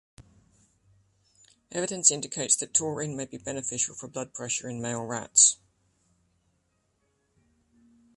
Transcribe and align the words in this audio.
Evidence 1.71 2.09
indicates 2.09 2.55
taurine 2.55 3.15
may 3.15 3.25
be 3.25 3.37
beneficial 3.37 3.93
for 3.93 4.07
blood 4.07 4.33
pressure 4.33 4.67
in 4.67 4.81
male 4.81 5.03
rats. 5.03 5.57